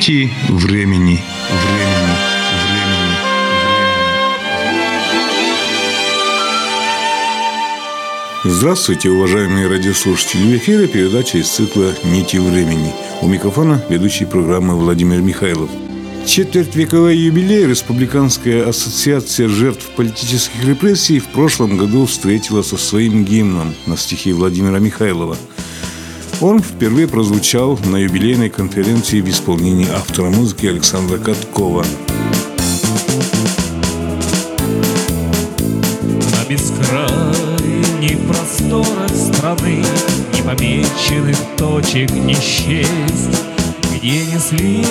[0.00, 0.56] Нити времени.
[0.86, 1.22] Времени.
[2.64, 3.16] Времени.
[8.44, 10.40] Здравствуйте, уважаемые радиослушатели!
[10.40, 12.94] В эфире передача из цикла «Нити времени».
[13.20, 15.68] У микрофона ведущий программы Владимир Михайлов.
[16.24, 23.98] Четвертьвековой юбилей Республиканская ассоциация жертв политических репрессий в прошлом году встретила со своим гимном на
[23.98, 25.36] стихи Владимира Михайлова.
[26.40, 31.84] Он впервые прозвучал на юбилейной конференции в исполнении автора музыки Александра Каткова.
[36.32, 39.84] На бескрайних просторах страны
[40.34, 43.44] Непомеченных точек не счесть
[43.94, 44.86] Где несли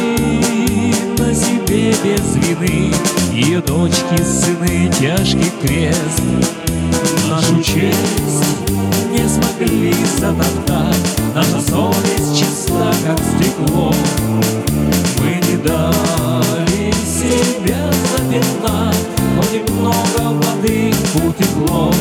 [1.17, 2.93] на себе без вины
[3.33, 6.21] Ее дочки, сыны, тяжкий крест
[7.27, 8.49] Нашу честь
[9.29, 13.93] смогли затоптать Наша совесть чиста, как стекло.
[15.19, 18.97] Мы не дали себя запятнать.
[19.37, 19.63] Хоть и
[20.31, 21.93] воды утекло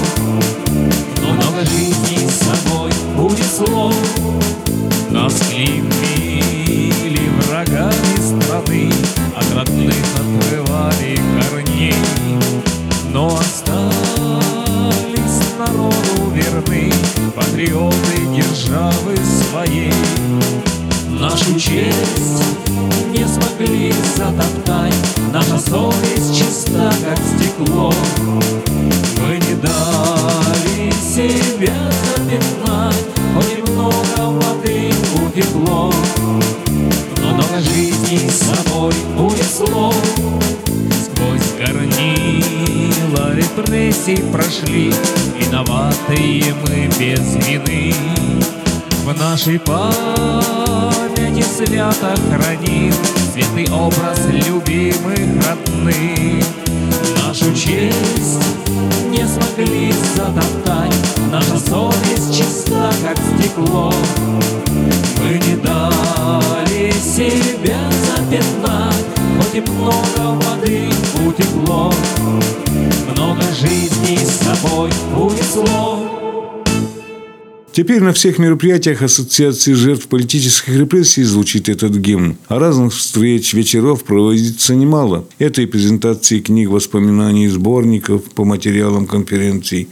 [74.58, 76.04] собой унесло
[77.70, 82.36] Теперь на всех мероприятиях Ассоциации жертв политических репрессий звучит этот гимн.
[82.48, 85.26] А разных встреч, вечеров проводится немало.
[85.38, 89.88] Это и презентации книг, воспоминаний, сборников по материалам конференций.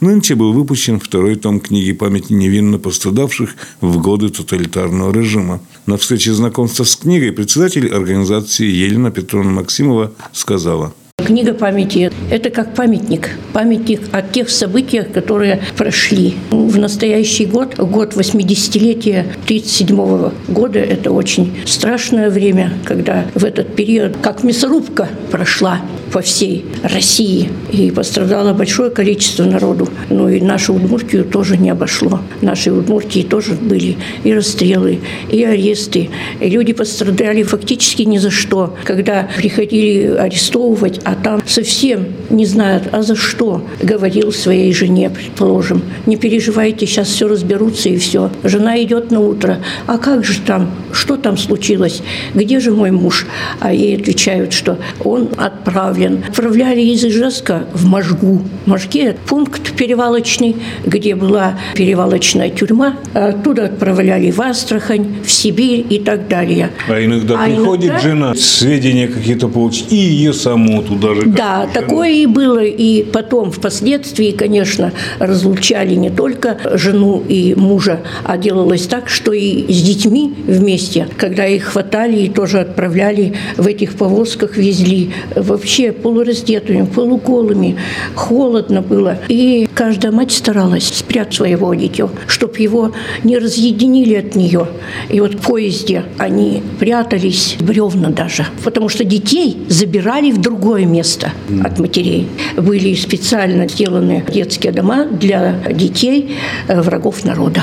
[0.00, 5.60] Нынче был выпущен второй том книги памяти невинно пострадавших в годы тоталитарного режима.
[5.86, 10.92] На встрече знакомства с книгой председатель организации Елена Петровна Максимова сказала–
[11.24, 13.30] Книга памяти– это как памятник.
[13.52, 16.36] Памятник о тех событиях, которые прошли.
[16.50, 24.16] В настоящий год, год 80-летия 1937 года, это очень страшное время, когда в этот период,
[24.22, 25.80] как мясорубка прошла
[26.12, 29.88] по всей России, и пострадало большое количество народу.
[30.08, 32.20] Ну и нашу Удмуртию тоже не обошло.
[32.40, 36.10] В нашей Удмуртии тоже были и расстрелы, и аресты.
[36.40, 38.74] И люди пострадали фактически ни за что.
[38.84, 45.82] Когда приходили арестовывать, а там совсем не знают, а за что, говорил своей жене, предположим.
[46.06, 48.30] Не переживайте, сейчас все разберутся и все.
[48.44, 49.58] Жена идет на утро.
[49.86, 50.70] А как же там?
[50.92, 52.02] Что там случилось?
[52.34, 53.26] Где же мой муж?
[53.60, 55.97] А ей отвечают, что он отправлен.
[56.06, 58.42] Отправляли из Ижевска в Можгу.
[58.64, 62.96] В Можге пункт перевалочный, где была перевалочная тюрьма.
[63.14, 66.70] Оттуда отправляли в Астрахань, в Сибирь и так далее.
[66.88, 71.22] А иногда А приходит иногда- жена, сведения какие-то получить, и ее саму туда же.
[71.26, 72.64] Да, такое и было.
[72.64, 79.70] И потом, впоследствии, конечно, разлучали не только жену и мужа, а делалось так, что и
[79.72, 86.84] с детьми вместе, когда их хватали и тоже отправляли в этих повозках, везли вообще полураздетыми,
[86.86, 87.76] полуголыми.
[88.14, 89.18] Холодно было.
[89.28, 92.92] И каждая мать старалась спрятать своего дитя, чтобы его
[93.24, 94.66] не разъединили от нее.
[95.08, 101.32] И вот в поезде они прятались, бревна даже, потому что детей забирали в другое место
[101.62, 102.28] от матерей.
[102.56, 106.36] Были специально сделаны детские дома для детей
[106.68, 107.62] э, врагов народа.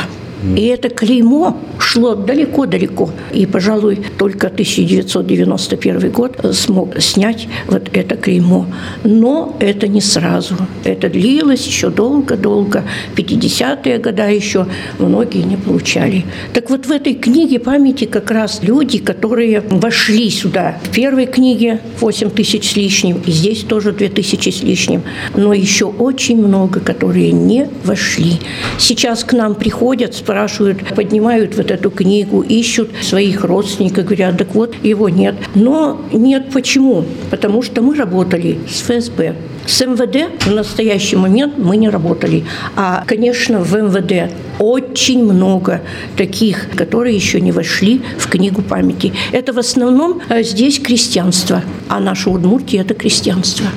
[0.55, 3.09] И это клеймо шло далеко-далеко.
[3.33, 8.67] И, пожалуй, только 1991 год смог снять вот это клеймо.
[9.03, 10.55] Но это не сразу.
[10.83, 12.83] Это длилось еще долго-долго.
[13.15, 14.67] 50-е года еще
[14.99, 16.25] многие не получали.
[16.53, 20.77] Так вот в этой книге памяти как раз люди, которые вошли сюда.
[20.83, 25.03] В первой книге 8 тысяч с лишним, и здесь тоже 2 тысячи с лишним.
[25.35, 28.39] Но еще очень много, которые не вошли.
[28.77, 34.75] Сейчас к нам приходят, спрашивают, поднимают вот эту книгу, ищут своих родственников, говорят, так вот,
[34.83, 35.35] его нет.
[35.55, 37.05] Но нет почему?
[37.31, 39.35] Потому что мы работали с ФСБ.
[39.65, 42.43] С МВД в настоящий момент мы не работали.
[42.75, 44.29] А, конечно, в МВД
[44.59, 45.81] очень много
[46.17, 49.13] таких, которые еще не вошли в книгу памяти.
[49.31, 53.67] Это в основном э, здесь крестьянство, а наша Удмуртия– это крестьянство.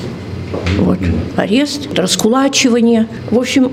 [0.79, 0.99] Вот.
[1.37, 3.07] Арест, раскулачивание.
[3.31, 3.71] В общем,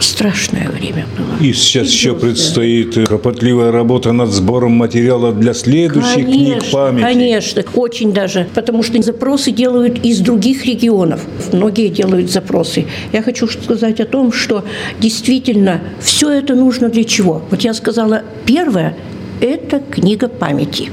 [0.00, 1.36] страшное время было.
[1.40, 7.02] И сейчас еще предстоит кропотливая работа над сбором материала для следующих конечно, книг памяти.
[7.02, 11.20] Конечно, очень даже, потому что запросы делают из других регионов.
[11.52, 12.86] Многие делают запросы.
[13.12, 14.64] Я хочу сказать о том, что
[15.00, 17.42] действительно все это нужно для чего?
[17.50, 18.96] Вот я сказала, первое–
[19.40, 20.90] это книга памяти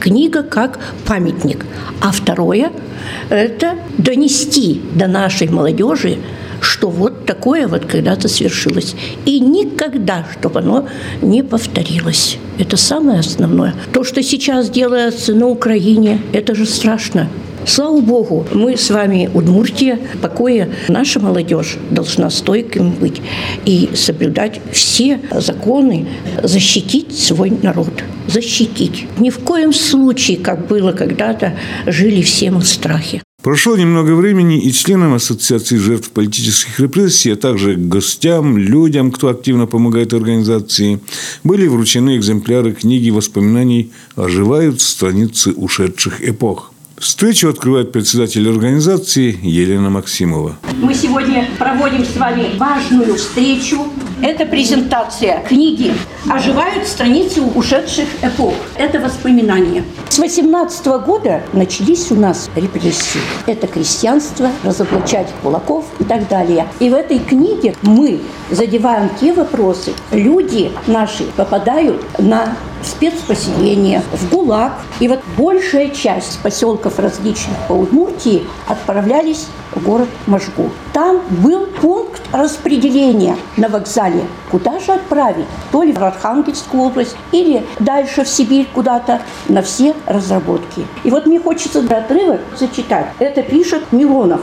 [0.00, 1.64] книга как памятник.
[2.02, 2.70] А второе–
[3.30, 6.18] это донести до нашей молодежи
[6.64, 8.94] что вот такое вот когда-то свершилось.
[9.24, 10.88] И никогда, чтобы оно
[11.22, 12.38] не повторилось.
[12.58, 13.74] Это самое основное.
[13.92, 17.28] То, что сейчас делается на Украине, это же страшно.
[17.66, 20.68] Слава Богу, мы с вами Удмуртия, покоя.
[20.88, 23.22] Наша молодежь должна стойким быть
[23.64, 26.06] и соблюдать все законы,
[26.42, 28.04] защитить свой народ.
[28.28, 29.06] Защитить.
[29.18, 31.54] Ни в коем случае, как было когда-то,
[31.86, 33.22] жили все мы в страхе.
[33.44, 39.66] Прошло немного времени, и членам Ассоциации жертв политических репрессий, а также гостям, людям, кто активно
[39.66, 40.98] помогает организации,
[41.44, 46.72] были вручены экземпляры книги воспоминаний «Оживают страницы ушедших эпох».
[46.96, 50.56] Встречу открывает председатель организации Елена Максимова.
[50.80, 53.88] Мы сегодня проводим с вами важную встречу.
[54.22, 55.92] Это презентация книги
[56.30, 58.54] «Оживают страницы ушедших эпох».
[58.76, 59.84] Это воспоминания.
[60.08, 63.20] С 18 года начались у нас репрессии.
[63.46, 66.66] Это крестьянство, разоблачать кулаков и так далее.
[66.80, 69.92] И в этой книге мы задеваем те вопросы.
[70.12, 74.72] Люди наши попадают на спецпоселение, в ГУЛАГ.
[75.00, 80.70] И вот большая часть поселков различных по Удмуртии отправлялись в город Можгу.
[80.92, 84.24] Там был пункт распределения на вокзале.
[84.50, 85.46] Куда же отправить?
[85.72, 90.86] То ли в Архангельскую область, или дальше в Сибирь куда-то на все разработки.
[91.02, 93.06] И вот мне хочется отрывок зачитать.
[93.18, 94.40] Это пишет Милонов,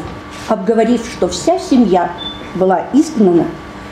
[0.47, 2.11] обговорив, что вся семья
[2.55, 3.45] была изгнана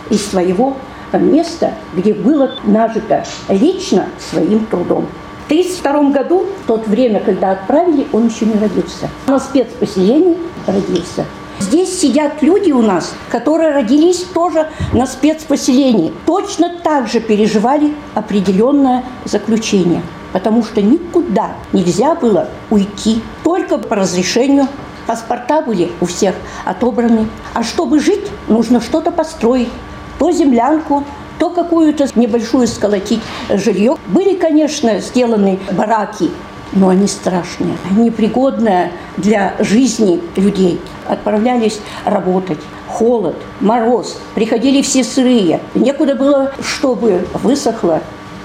[0.10, 0.76] из своего
[1.14, 5.08] место, где было нажито лично своим трудом.
[5.44, 9.10] В 1932 году, в то время, когда отправили, он еще не родился.
[9.26, 10.38] На спецпоселении
[10.68, 11.26] родился.
[11.60, 16.14] Здесь сидят люди у нас, которые родились тоже на спецпоселении.
[16.26, 20.02] Точно так же переживали определенное заключение.
[20.32, 23.22] Потому что никуда нельзя было уйти.
[23.44, 24.68] Только по разрешению
[25.06, 26.36] паспорта были у всех
[26.66, 27.28] отобраны.
[27.54, 29.70] А чтобы жить, нужно что-то построить
[30.18, 31.04] то землянку,
[31.40, 33.98] то какую-то небольшую сколотить жилье.
[34.08, 36.30] Были, конечно, сделаны бараки,
[36.74, 40.80] но они страшные, непригодные для жизни людей.
[41.08, 42.60] Отправлялись работать.
[42.88, 45.62] Холод, мороз, приходили все сырые.
[45.76, 48.02] Некуда было, чтобы высохло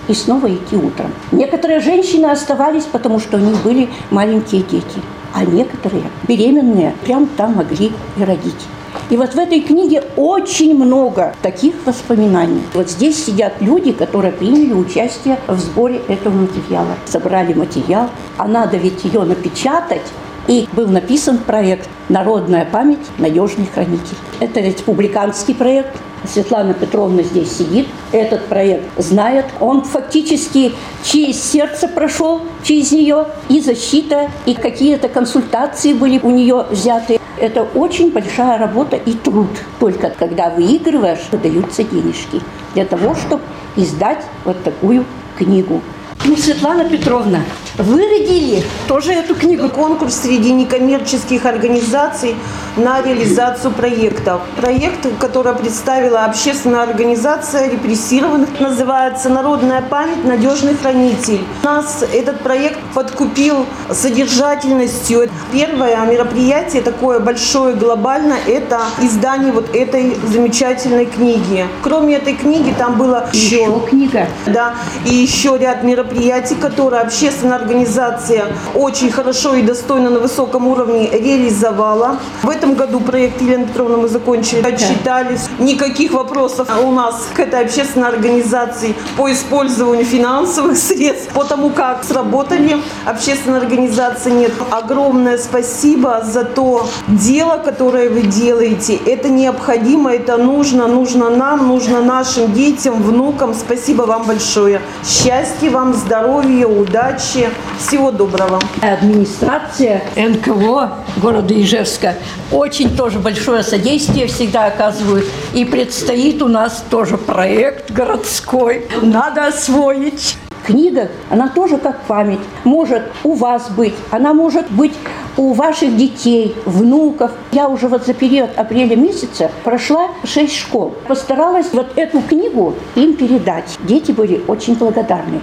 [0.06, 1.12] и снова идти утром.
[1.32, 5.00] Некоторые женщины оставались, потому что у них были маленькие дети,
[5.32, 8.66] а некоторые беременные прям там могли и родить.
[9.14, 12.62] И вот в этой книге очень много таких воспоминаний.
[12.74, 16.96] Вот здесь сидят люди, которые приняли участие в сборе этого материала.
[17.06, 20.02] Собрали материал, а надо ведь ее напечатать,
[20.48, 23.06] и был написан проект «Народная память.
[23.18, 24.16] Надежный хранитель».
[24.40, 25.96] Это республиканский проект.
[26.26, 27.86] Светлана Петровна здесь сидит.
[28.12, 29.46] Этот проект знает.
[29.60, 33.26] Он фактически через сердце прошел, через нее.
[33.48, 37.20] И защита, и какие-то консультации были у нее взяты.
[37.38, 39.48] Это очень большая работа и труд.
[39.80, 42.40] Только когда выигрываешь, выдаются денежки
[42.74, 43.42] для того, чтобы
[43.76, 45.04] издать вот такую
[45.36, 45.80] книгу.
[46.22, 47.40] Ну, Светлана Петровна,
[47.76, 49.68] вы родили тоже эту книгу.
[49.68, 52.36] Конкурс среди некоммерческих организаций
[52.76, 54.40] на реализацию проектов.
[54.56, 60.24] Проект, который представила общественная организация репрессированных, называется «Народная память.
[60.24, 61.40] Надежный хранитель».
[61.62, 65.28] Нас этот проект подкупил содержательностью.
[65.52, 71.66] Первое мероприятие, такое большое, глобальное, это издание вот этой замечательной книги.
[71.82, 73.64] Кроме этой книги, там было еще...
[73.64, 74.26] Еще книга.
[74.46, 80.66] Да, и еще ряд мероприятий мероприятий, которые общественная организация очень хорошо и достойно на высоком
[80.68, 82.18] уровне реализовала.
[82.42, 85.48] В этом году проект Елены Петровны мы закончили, отчитались.
[85.58, 92.04] Никаких вопросов у нас к этой общественной организации по использованию финансовых средств, по тому, как
[92.04, 94.52] сработали общественные организации нет.
[94.70, 98.98] Огромное спасибо за то дело, которое вы делаете.
[99.06, 103.54] Это необходимо, это нужно, нужно нам, нужно нашим детям, внукам.
[103.54, 104.80] Спасибо вам большое.
[105.04, 107.48] Счастья вам, здоровья, удачи.
[107.78, 108.60] Всего доброго.
[108.82, 112.14] Администрация НКО города Ижевска
[112.52, 115.26] очень тоже большое содействие всегда оказывают.
[115.52, 118.86] И предстоит у нас тоже проект городской.
[119.02, 120.36] Надо освоить.
[120.64, 122.40] Книга, она тоже как память.
[122.64, 124.94] Может у вас быть, она может быть
[125.36, 127.32] у ваших детей, внуков.
[127.52, 130.94] Я уже вот за период апреля месяца прошла шесть школ.
[131.06, 133.78] Постаралась вот эту книгу им передать.
[133.80, 135.42] Дети были очень благодарны.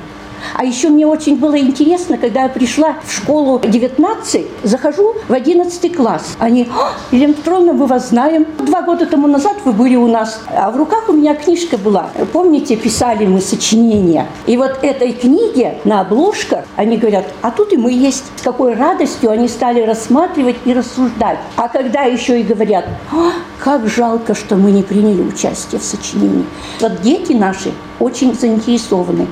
[0.56, 5.96] А еще мне очень было интересно, когда я пришла в школу 19, захожу в 11
[5.96, 6.36] класс.
[6.40, 6.68] Они,
[7.12, 8.46] Елена Петровна, мы вас знаем.
[8.60, 10.42] Два года тому назад вы были у нас.
[10.48, 12.10] А в руках у меня книжка была.
[12.34, 14.28] Помните, писали мы сочинения.
[14.46, 18.26] И вот этой книге на обложках они говорят, а тут и мы есть.
[18.36, 21.40] С какой радостью они стали рассматривать и рассуждать.
[21.56, 22.86] А когда еще и говорят,
[23.60, 26.46] как жалко, что мы не приняли участие в сочинении.
[26.80, 29.28] Вот дети наши очень заинтересованы.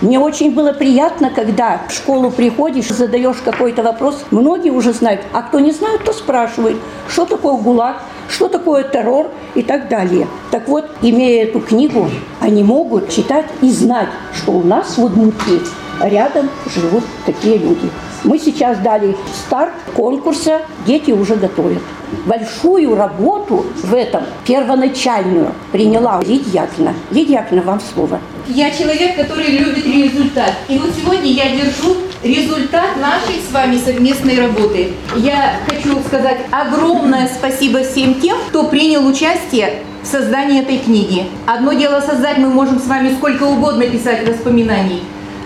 [0.00, 4.24] Мне очень было приятно, когда в школу приходишь, задаешь какой-то вопрос.
[4.30, 6.78] Многие уже знают, а кто не знает, то спрашивает,
[7.08, 7.96] что такое ГУЛАГ,
[8.30, 10.26] что такое террор и так далее.
[10.50, 12.08] Так вот, имея эту книгу,
[12.40, 15.60] они могут читать и знать, что у нас в Удмуртии
[16.00, 17.90] рядом живут такие люди.
[18.22, 21.82] Мы сейчас дали старт конкурса, дети уже готовят.
[22.26, 26.94] Большую работу в этом, первоначальную, приняла Лидия Яковлевна.
[27.10, 28.20] Лидия Яковлевна, вам слово.
[28.46, 30.52] Я человек, который любит результат.
[30.68, 34.92] И вот сегодня я держу результат нашей с вами совместной работы.
[35.16, 41.26] Я хочу сказать огромное спасибо всем тем, кто принял участие в создании этой книги.
[41.46, 45.02] Одно дело создать, мы можем с вами сколько угодно писать воспоминаний,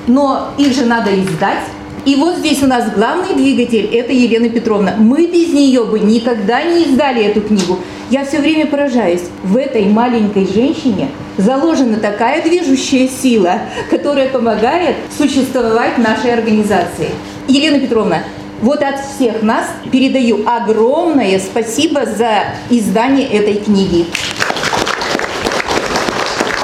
[0.06, 1.60] но их же надо издать.
[2.04, 4.94] И вот здесь у нас главный двигатель– это Елена Петровна.
[4.98, 7.78] Мы без нее бы никогда не издали эту книгу.
[8.10, 9.22] Я все время поражаюсь.
[9.42, 11.08] В этой маленькой женщине
[11.38, 17.08] заложена такая движущая сила, которая помогает существовать нашей организации.
[17.48, 18.18] Елена Петровна,
[18.60, 24.04] вот от всех нас передаю огромное спасибо за издание этой книги.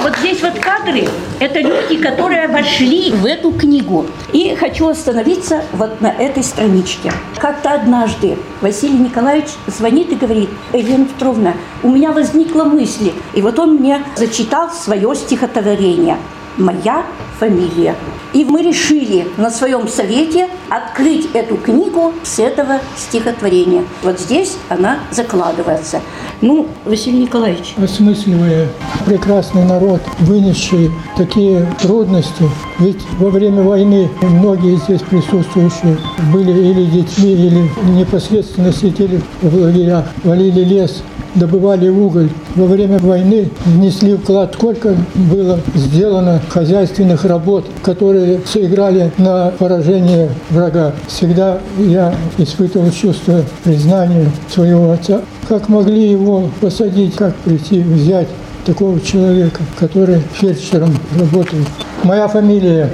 [0.01, 1.07] Вот здесь вот кадры–
[1.39, 4.07] это люди, которые вошли в эту книгу.
[4.33, 7.11] И хочу остановиться вот на этой страничке.
[7.37, 11.53] Как-то однажды Василий Николаевич звонит и говорит, Елена Петровна,
[11.83, 13.11] у меня возникла мысль.
[13.35, 16.17] И вот он мне зачитал свое стихотворение
[16.57, 17.05] «Моя
[17.41, 17.95] фамилия».
[18.33, 23.83] И мы решили на своем совете открыть эту книгу с этого стихотворения.
[24.03, 25.99] Вот здесь она закладывается.
[26.39, 27.75] Ну, Василий Николаевич.
[27.77, 28.69] Осмысливая
[29.05, 32.49] прекрасный народ, вынесший такие трудности.
[32.79, 35.97] Ведь во время войны многие здесь присутствующие
[36.33, 37.69] были или детьми, или
[37.99, 41.03] непосредственно сидели в лагерях, валили лес,
[41.35, 42.29] добывали уголь.
[42.55, 50.93] Во время войны внесли вклад, сколько было сделано хозяйственных работ, которые сыграли на поражение врага.
[51.07, 55.21] Всегда я испытывал чувство признания своего отца.
[55.47, 58.27] Как могли его посадить, как прийти взять
[58.65, 61.67] такого человека, который фельдшером работает.
[62.03, 62.89] Моя фамилия.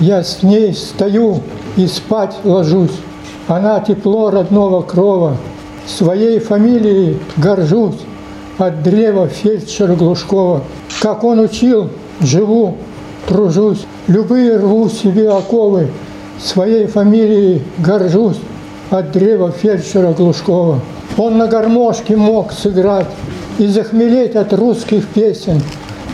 [0.00, 1.42] Я с ней стою
[1.76, 2.90] и спать ложусь.
[3.46, 5.36] Она тепло родного крова.
[5.86, 7.98] Своей фамилией горжусь
[8.58, 10.62] от древа фельдшера Глушкова.
[11.00, 11.88] Как он учил,
[12.20, 12.76] живу,
[13.26, 15.88] тружусь, любые рву себе оковы.
[16.40, 18.38] Своей фамилией горжусь
[18.90, 20.80] от древа фельдшера Глушкова.
[21.18, 23.08] Он на гармошке мог сыграть
[23.58, 25.60] и захмелеть от русских песен.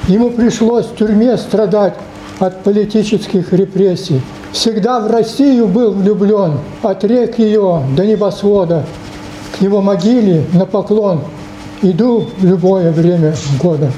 [0.09, 1.95] Ему пришлось в тюрьме страдать
[2.39, 4.23] от политических репрессий.
[4.53, 8.85] Всегда в Россию был влюблен, от рек ее до небосвода
[9.57, 11.21] к его могиле на поклон
[11.83, 13.91] иду в любое время года.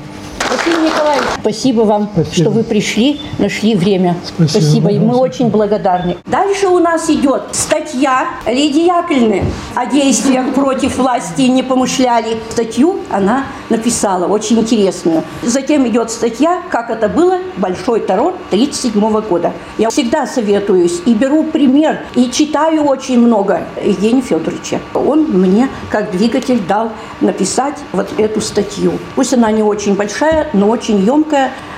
[1.41, 2.35] Спасибо вам, Спасибо.
[2.35, 4.17] что вы пришли, нашли время.
[4.47, 4.91] Спасибо.
[4.91, 6.17] И мы очень благодарны.
[6.27, 9.45] Дальше у нас идет статья Лидии Яковлевны
[9.75, 12.37] о действиях против власти не помышляли.
[12.51, 15.23] Статью она написала, очень интересную.
[15.43, 17.39] Затем идет статья «Как это было.
[17.57, 19.53] Большой террор 1937 года».
[19.79, 24.81] Я всегда советуюсь и беру пример, и читаю очень много Евгения Федоровича.
[24.95, 28.93] Он мне как двигатель дал написать вот эту статью.
[29.15, 31.30] Пусть она не очень большая, но очень емкая,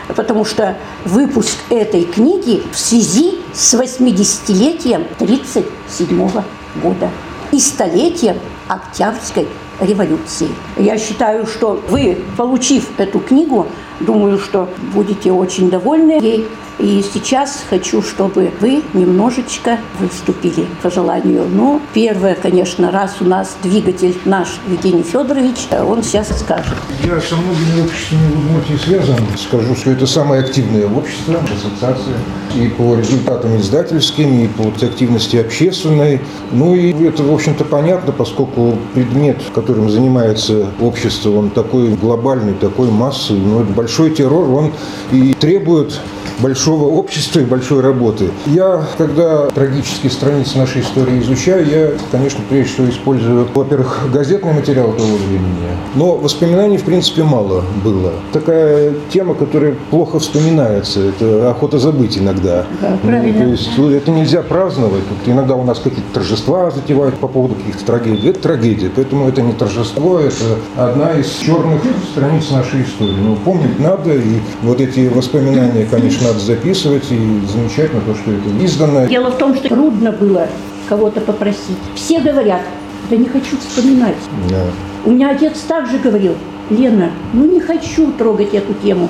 [0.09, 6.43] потому что выпуск этой книги в связи с 80-летием 1937
[6.83, 7.11] года
[7.53, 9.47] и столетием Октябрьской
[9.81, 10.49] революции.
[10.77, 13.67] Я считаю, что вы, получив эту книгу,
[14.01, 16.49] думаю, что будете очень довольны ей.
[16.79, 21.45] И сейчас хочу, чтобы вы немножечко выступили по желанию.
[21.49, 26.75] Ну, первое, конечно, раз у нас двигатель наш Евгений Федорович, он сейчас скажет.
[27.05, 29.17] Я со многими обществами в не связан.
[29.37, 32.15] Скажу, что это самое активное общество, ассоциация.
[32.57, 36.21] И по результатам издательским, и по активности общественной.
[36.51, 42.91] Ну и это, в общем-то, понятно, поскольку предмет, которым занимается общество, он такой глобальный, такой
[42.91, 43.41] массовый.
[43.43, 44.73] Но это большой террор, он
[45.11, 46.01] и требует
[46.39, 48.31] большого общества и большой работы.
[48.47, 54.93] Я, когда трагические страницы нашей истории изучаю, я, конечно, прежде всего использую, во-первых, газетный материал
[54.93, 58.13] того времени, но воспоминаний, в принципе, мало было.
[58.33, 62.65] Такая тема, которая плохо вспоминается, это охота забыть иногда.
[62.81, 63.39] Да, правильно.
[63.39, 65.03] Ну, то есть ну, это нельзя праздновать.
[65.09, 68.29] Тут иногда у нас какие-то торжества затевают по поводу каких-то трагедий.
[68.29, 73.17] Это трагедия, поэтому это не торжество, это одна из черных страниц нашей истории.
[73.21, 78.65] Ну, помнить надо, и вот эти воспоминания, конечно, надо записывать, и замечательно то, что это
[78.65, 79.07] издано.
[79.07, 80.49] Дело в том, что трудно было
[80.89, 81.79] кого-то попросить.
[81.95, 82.63] Все говорят,
[83.09, 84.17] да не хочу вспоминать.
[84.51, 84.65] Да.
[85.05, 86.35] У меня отец также говорил,
[86.71, 89.09] Лена, ну не хочу трогать эту тему.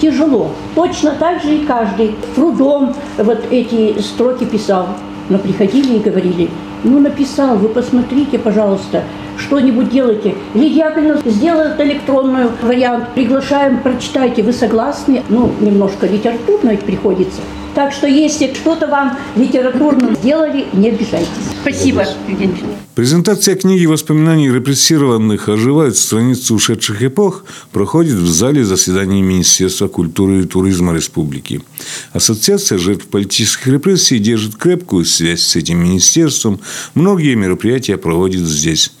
[0.00, 0.50] Тяжело.
[0.74, 4.88] Точно так же и каждый трудом вот эти строки писал.
[5.28, 6.50] Но приходили и говорили,
[6.84, 9.02] ну написал, вы посмотрите, пожалуйста,
[9.38, 10.34] что-нибудь делайте.
[10.54, 15.22] Лидия Яковлевна сделает электронную вариант, приглашаем, прочитайте, вы согласны?
[15.28, 17.40] Ну, немножко литературно ведь приходится.
[17.74, 21.51] Так что если что-то вам литературно сделали, не обижайтесь.
[21.62, 22.60] Спасибо, Евгений.
[22.96, 30.44] Презентация книги воспоминаний репрессированных оживают страницы ушедших эпох проходит в зале заседаний Министерства культуры и
[30.44, 31.62] туризма Республики.
[32.12, 36.58] Ассоциация жертв политических репрессий держит крепкую связь с этим министерством.
[36.94, 38.92] Многие мероприятия проводит здесь.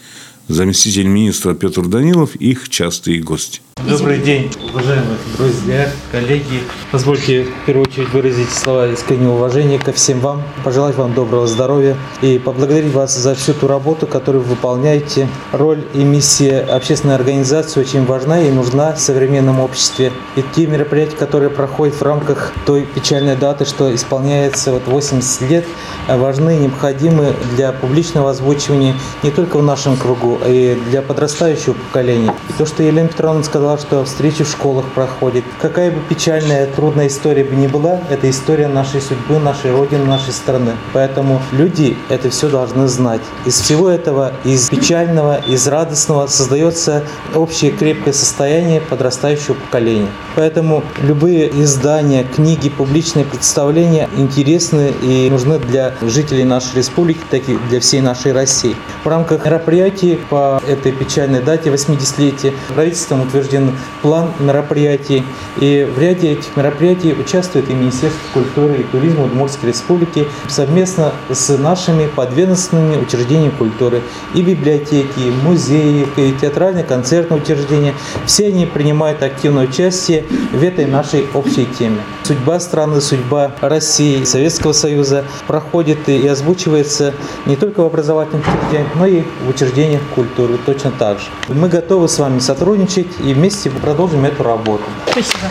[0.46, 3.60] Заместитель министра Петр Данилов– их частый гость.
[3.76, 6.60] Добрый день, уважаемые друзья, коллеги.
[6.92, 11.96] Позвольте в первую очередь выразить слова искреннего уважения ко всем вам, пожелать вам доброго здоровья
[12.20, 15.26] и поблагодарить вас за всю ту работу, которую вы выполняете.
[15.50, 20.12] Роль и миссия общественной организации очень важна и нужна в современном обществе.
[20.36, 25.64] И те мероприятия, которые проходят в рамках той печальной даты, что исполняется вот 80 лет,
[26.08, 31.74] важны и необходимы для публичного озвучивания не только в нашем кругу, а и для подрастающего
[31.74, 32.32] поколения.
[32.48, 35.44] И то, что Елена Петровна сказала, что встречи в школах проходят.
[35.60, 40.32] Какая бы печальная, трудная история бы ни была, это история нашей судьбы, нашей Родины, нашей
[40.32, 40.72] страны.
[40.92, 43.20] Поэтому люди это все должны знать.
[43.46, 50.08] Из всего этого, из печального, из радостного создается общее крепкое состояние подрастающего поколения.
[50.34, 57.56] Поэтому любые издания, книги, публичные представления интересны и нужны для жителей нашей республики, так и
[57.70, 58.74] для всей нашей России.
[59.04, 63.22] В рамках мероприятий по этой печальной дате 80-летия правительством
[63.52, 65.22] утвержден план мероприятий.
[65.60, 71.56] И в ряде этих мероприятий участвует и Министерство культуры и туризма Удмуртской Республики совместно с
[71.56, 74.02] нашими подведомственными учреждениями культуры.
[74.34, 77.94] И библиотеки, и музеи, и театральные концертные учреждения.
[78.26, 81.98] Все они принимают активное участие в этой нашей общей теме.
[82.24, 87.14] Судьба страны, судьба России, Советского Союза проходит и озвучивается
[87.46, 91.26] не только в образовательных учреждениях, но и в учреждениях культуры точно так же.
[91.48, 93.41] Мы готовы с вами сотрудничать и вместе
[93.80, 94.84] продолжим эту работу.
[95.10, 95.48] Спасибо.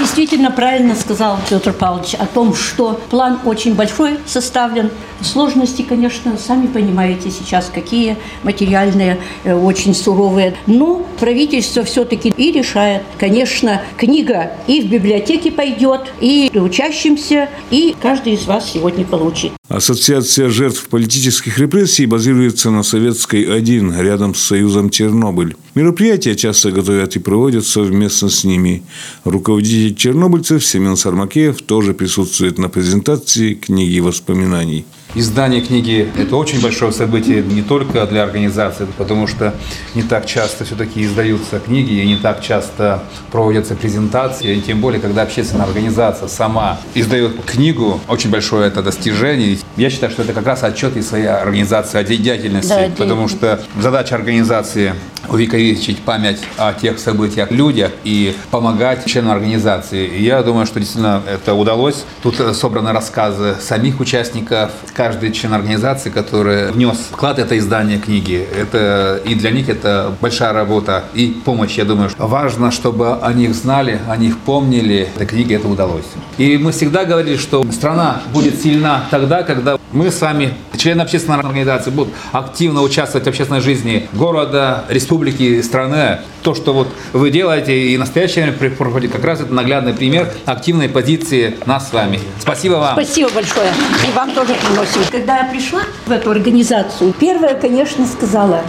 [0.00, 4.90] Действительно правильно сказал Петр Павлович о том, что план очень большой составлен.
[5.20, 10.56] Сложности, конечно, сами понимаете сейчас, какие материальные, э, очень суровые.
[10.66, 13.02] Но правительство все-таки и решает.
[13.18, 19.59] Конечно, книга и в библиотеке пойдет, и учащимся, и каждый из вас сегодня получит.
[19.70, 25.54] Ассоциация жертв политических репрессий базируется на Советской 1, рядом с Союзом Чернобыль.
[25.76, 28.82] Мероприятия часто готовят и проводят совместно с ними.
[29.22, 34.86] Руководитель чернобыльцев Семен Сармакеев тоже присутствует на презентации книги воспоминаний.
[35.14, 39.54] Издание книги– это очень большое событие не только для организации, потому что
[39.94, 45.00] не так часто все-таки издаются книги, и не так часто проводятся презентации, и тем более,
[45.00, 49.58] когда общественная организация сама издает книгу, очень большое это достижение.
[49.76, 53.60] Я считаю, что это как раз отчет из своей организации о деятельности, Да, потому что
[53.80, 54.94] задача организации
[55.28, 60.06] увековечить память о тех событиях, людях и помогать членам организации.
[60.06, 62.04] И я думаю, что действительно это удалось.
[62.22, 68.46] Тут собраны рассказы самих участников, каждый член организации, который внес вклад это издание книги.
[68.54, 72.10] Это и для них это большая работа и помощь, я думаю.
[72.18, 75.08] Важно, чтобы о них знали, о них помнили.
[75.14, 76.04] Этой книге это удалось.
[76.36, 81.38] И мы всегда говорили, что страна будет сильна тогда, когда мы с вами, члены общественной
[81.38, 86.18] организации, будут активно участвовать в общественной жизни города, республики, страны.
[86.42, 90.30] То, что вот вы делаете и в настоящее время проходит, как раз это наглядный пример
[90.44, 92.20] активной позиции нас с вами.
[92.38, 92.92] Спасибо вам.
[92.92, 93.72] Спасибо большое.
[94.06, 94.89] И вам тоже приносим.
[95.10, 98.62] Когда я пришла в эту организацию, первое, конечно, сказала,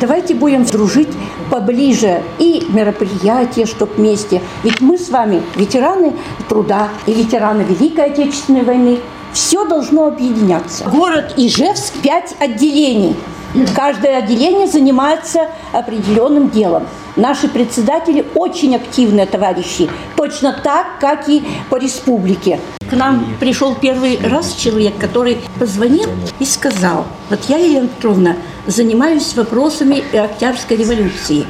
[0.00, 1.08] давайте будем дружить
[1.50, 4.40] поближе и мероприятия, чтоб вместе.
[4.62, 6.14] Ведь мы с вами ветераны
[6.48, 9.00] труда и ветераны Великой Отечественной войны.
[9.32, 10.84] Все должно объединяться.
[10.84, 13.16] Город Ижевск, пять отделений.
[13.74, 16.86] Каждое отделение занимается определенным делом.
[17.16, 22.58] Наши председатели очень активные товарищи, точно так, как и по республике.
[22.88, 29.34] К нам пришел первый раз человек, который позвонил и сказал, вот я, Елена Петровна, занимаюсь
[29.34, 31.44] вопросами Октябрьской революции.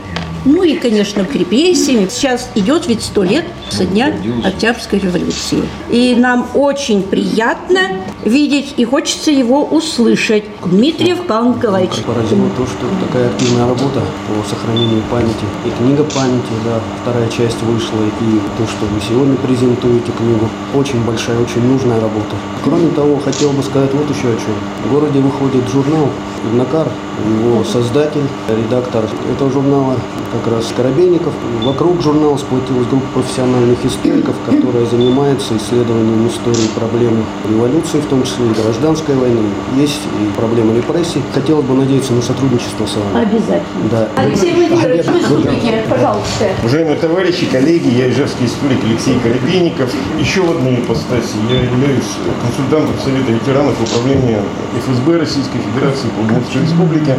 [0.45, 2.09] Ну и, конечно, репрессиями.
[2.11, 4.13] Сейчас идет ведь сто лет со дня
[4.45, 5.63] Октябрьской революции.
[5.91, 7.81] И нам очень приятно
[8.25, 10.45] видеть и хочется его услышать.
[10.65, 11.95] Дмитриев Павел Николаевич.
[12.07, 15.47] Поразило то, что такая активная работа по сохранению памяти.
[15.65, 17.99] И книга памяти, да, вторая часть вышла.
[18.21, 20.49] И то, что вы сегодня презентуете книгу.
[20.75, 22.37] Очень большая, очень нужная работа.
[22.65, 24.55] Кроме того, хотел бы сказать вот еще о чем.
[24.87, 26.09] В городе выходит журнал
[26.51, 26.89] «Игнакар»,
[27.25, 29.97] его создатель, редактор этого журнала
[30.33, 31.33] как раз Коробейников.
[31.63, 38.47] Вокруг журнала сплотилась группа профессиональных историков, которая занимается исследованием истории проблем революции, в том числе
[38.47, 39.49] и гражданской войны.
[39.77, 41.23] Есть и проблемы репрессий.
[41.35, 43.27] Хотелось бы надеяться на сотрудничество с вами.
[43.27, 43.63] Обязательно.
[43.91, 44.09] Да.
[44.17, 46.49] Алексей Владимирович, выступите, пожалуйста.
[46.63, 49.91] Уважаемые товарищи, коллеги, я ижевский историк Алексей Коробейников.
[50.19, 54.41] Еще в одной ипостаси я являюсь консультантом Совета ветеранов Управления
[54.79, 57.17] ФСБ Российской Федерации по Удмуртской Республике.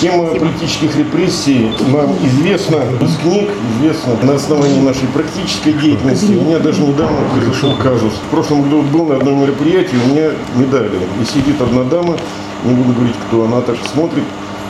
[0.00, 6.32] Тема политических репрессий нам известна из книг, известна на основании нашей практической деятельности.
[6.32, 8.12] У меня даже недавно произошел казус.
[8.26, 10.90] В прошлом году был на одном мероприятии, у меня медали.
[11.20, 12.16] И сидит одна дама,
[12.64, 14.24] не буду говорить, кто она, так смотрит,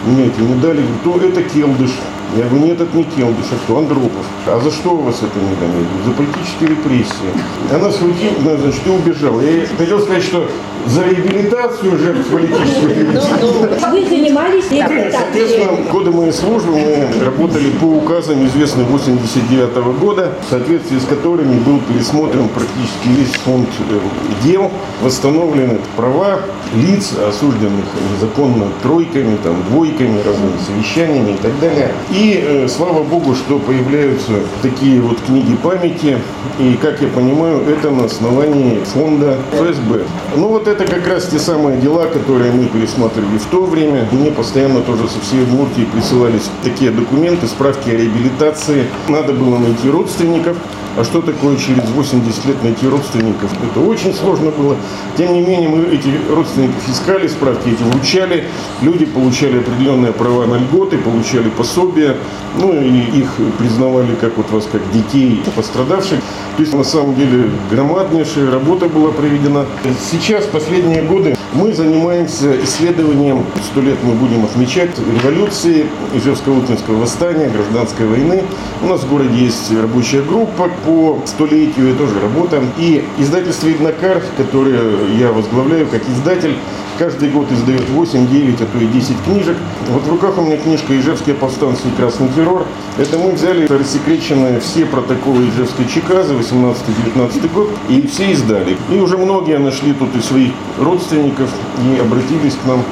[0.06, 1.90] меня эти медали, говорит, то это Келдыш.
[2.34, 3.78] Я говорю, нет, это не Келдыш, а кто?
[3.78, 4.26] Андропов.
[4.46, 5.86] А за что у вас это медали?
[6.04, 7.30] За политические репрессии.
[7.72, 9.40] Она схватила, значит, и убежала.
[9.40, 10.48] Я хотел сказать, что
[10.86, 13.90] за реабилитацию жертв политических репрессий.
[13.90, 14.64] Вы занимались.
[14.68, 21.58] Соответственно, годы моей службы мы работали по указам известным 89 года, в соответствии с которыми
[21.60, 23.98] был пересмотрен практически весь фонд э,
[24.44, 24.70] дел,
[25.02, 26.40] восстановлены права
[26.74, 27.84] лиц, осужденных
[28.14, 31.92] незаконно тройками, там, двойками, разными совещаниями и так далее.
[32.10, 36.18] И э, слава богу, что появляются такие вот книги памяти,
[36.58, 40.02] и, как я понимаю, это на основании фонда ФСБ.
[40.36, 44.08] Ну вот это как раз те самые дела, которые мы пересматривали в то время.
[44.12, 48.84] Мне постоянно тоже со всей Удмуртии присылались такие документы, справки о реабилитации.
[49.08, 50.56] Надо было найти родственников.
[50.96, 53.50] А что такое через 80 лет найти родственников?
[53.62, 54.76] Это очень сложно было.
[55.18, 58.44] Тем не менее, мы эти родственников искали, справки эти вручали.
[58.80, 62.16] Люди получали определенные права на льготы, получали пособия.
[62.58, 66.20] Ну и их признавали как вот вас, как детей пострадавших.
[66.56, 69.66] То есть на самом деле громаднейшая работа была проведена.
[70.10, 78.06] Сейчас, последние годы, мы занимаемся исследованием, сто лет мы будем отмечать, революции, Ижевско-Утинского восстания, гражданской
[78.06, 78.44] войны.
[78.82, 82.68] У нас в городе есть рабочая группа по столетию, тоже работаем.
[82.78, 84.80] И издательство «Иднокар», которое
[85.18, 86.56] я возглавляю как издатель,
[86.98, 89.56] каждый год издает 8, 9, а то и 10 книжек.
[89.88, 92.66] Вот в руках у меня книжка «Ижевские повстанцы и красный террор».
[92.98, 98.76] Это мы взяли рассекреченные все протоколы Ижевской за 18-19 год и все издали.
[98.90, 101.45] И уже многие нашли тут и своих родственников
[101.84, 102.82] и обратились к нам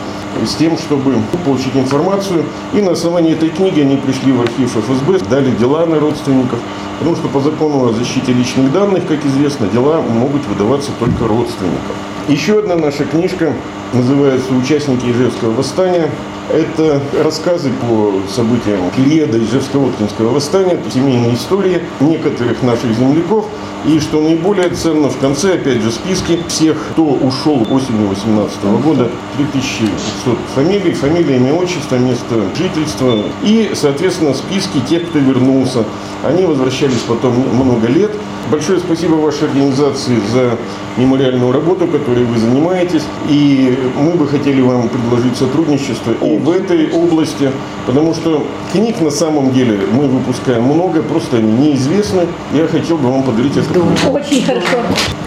[0.45, 1.15] с тем, чтобы
[1.45, 2.45] получить информацию.
[2.73, 6.59] И на основании этой книги они пришли в архив ФСБ, дали дела на родственников.
[6.99, 11.95] Потому что по закону о защите личных данных, как известно, дела могут выдаваться только родственникам.
[12.29, 13.53] Еще одна наша книжка
[13.93, 16.11] называется «Участники Ижевского восстания».
[16.53, 23.47] Это рассказы по событиям периода Ижевско-Воткинского восстания, семейные истории некоторых наших земляков.
[23.87, 29.11] И что наиболее ценно, в конце, опять же, списки всех, кто ушел осенью 18 года,
[29.37, 33.19] 3500 фамилий, фамилия, имя, отчество, место жительства.
[33.43, 35.85] И, соответственно, списки тех, кто вернулся.
[36.25, 38.11] Они возвращались потом много лет.
[38.51, 40.57] Большое спасибо вашей организации за
[40.97, 43.03] мемориальную работу, которой вы занимаетесь.
[43.29, 47.51] И мы бы хотели вам предложить сотрудничество и в этой области,
[47.87, 52.27] потому что книг на самом деле мы выпускаем много, просто они неизвестны.
[52.53, 53.87] Я хотел бы вам подарить книгу.
[54.11, 54.79] Очень хорошо.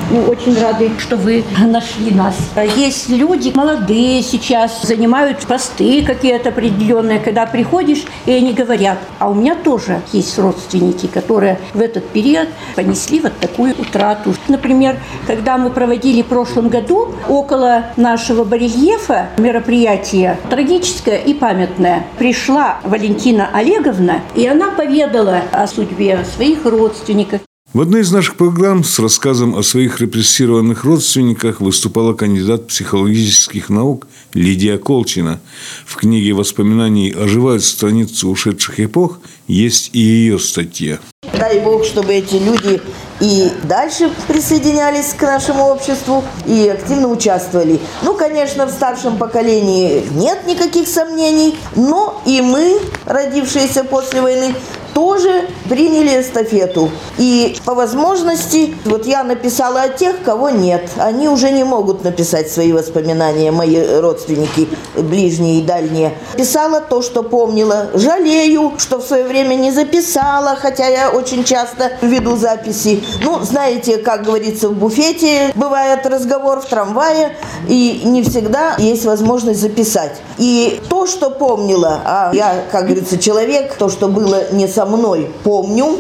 [0.10, 2.36] Мы очень рады, что вы нашли нас.
[2.78, 9.34] Есть люди молодые сейчас, занимают посты какие-то определенные, когда приходишь, и они говорят, а у
[9.34, 14.34] меня тоже есть родственники, которые в этот период понесли вот такую утрату.
[14.48, 22.78] Например, когда мы проводили в прошлом году около нашего барельефа мероприятие трагическое и памятное, пришла
[22.84, 27.42] Валентина Олеговна, и она поведала о судьбе своих родственников.
[27.74, 34.08] В одной из наших программ с рассказом о своих репрессированных родственниках выступала кандидат психологических наук
[34.34, 35.42] Лидия Колчина.
[35.86, 41.00] В книге воспоминаний «Оживают страницы ушедших эпох» есть и ее статья.
[41.38, 42.82] Дай Бог, чтобы эти люди
[43.20, 47.80] и дальше присоединялись к нашему обществу и активно участвовали.
[48.02, 54.56] Ну, конечно, в старшем поколении нет никаких сомнений, но и мы, родившиеся после войны,
[54.98, 56.90] тоже приняли эстафету.
[57.20, 60.90] И по возможности, вот я написала о тех, кого нет.
[60.98, 66.18] Они уже не могут написать свои воспоминания, мои родственники, ближние и дальние.
[66.36, 67.92] Писала то, что помнила.
[67.94, 73.04] Жалею, что в свое время не записала, хотя я очень часто веду записи.
[73.22, 77.36] Ну, знаете, как говорится, в буфете бывает разговор в трамвае,
[77.68, 80.16] и не всегда есть возможность записать.
[80.40, 85.30] И то, что помнила, а я, как говорится, человек, то, что было не со мной,
[85.44, 85.98] помню.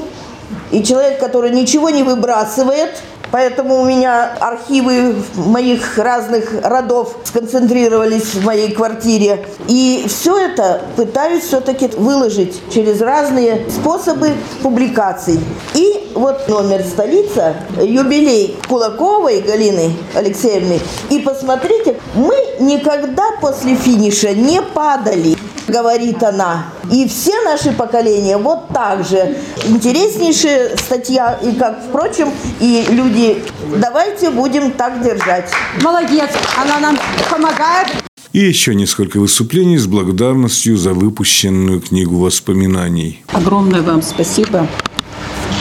[0.71, 2.91] И человек, который ничего не выбрасывает,
[3.31, 9.45] Поэтому у меня архивы моих разных родов сконцентрировались в моей квартире.
[9.67, 14.31] И все это пытаюсь все-таки выложить через разные способы
[14.63, 15.39] публикаций.
[15.73, 20.79] И вот номер столица, юбилей Кулаковой Галины Алексеевны.
[21.09, 25.37] И посмотрите, мы никогда после финиша не падали
[25.67, 26.67] говорит она.
[26.91, 29.37] И все наши поколения вот так же.
[29.65, 33.43] Интереснейшая статья, и как, впрочем, и люди,
[33.77, 35.51] давайте будем так держать.
[35.81, 36.97] Молодец, она нам
[37.29, 37.87] помогает.
[38.33, 43.23] И еще несколько выступлений с благодарностью за выпущенную книгу воспоминаний.
[43.29, 44.67] Огромное вам спасибо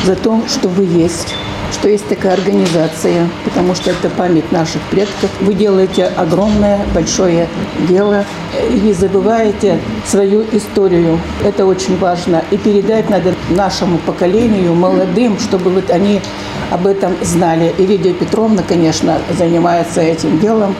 [0.05, 1.35] за то, что вы есть
[1.72, 5.31] что есть такая организация, потому что это память наших предков.
[5.40, 7.48] Вы делаете огромное, большое
[7.88, 8.24] дело
[8.70, 11.18] и не забываете свою историю.
[11.44, 12.42] Это очень важно.
[12.50, 16.20] И передать надо нашему поколению, молодым, чтобы вот они
[16.70, 17.74] об этом знали.
[17.79, 20.74] И Лидия Петровна, конечно, занимается этим делом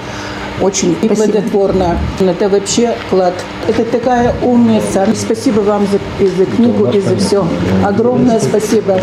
[0.61, 1.99] очень и плодотворно.
[2.21, 3.35] Это вообще клад.
[3.69, 5.07] Это такая умница.
[5.15, 7.47] Спасибо вам за, и за книгу, и за все.
[7.85, 8.99] Огромное спасибо.